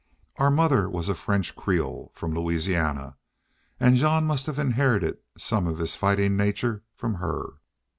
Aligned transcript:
Our 0.37 0.49
mother 0.49 0.89
was 0.89 1.09
a 1.09 1.13
French 1.13 1.55
creole 1.55 2.11
from 2.15 2.33
Louisiana, 2.33 3.17
an' 3.79 3.93
Jean 3.97 4.23
must 4.23 4.47
have 4.47 4.57
inherited 4.57 5.19
some 5.37 5.67
of 5.67 5.77
his 5.77 5.95
fightin' 5.95 6.35
nature 6.35 6.81
from 6.95 7.13
her. 7.13 7.57